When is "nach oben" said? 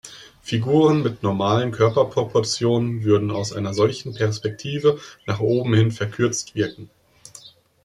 5.27-5.75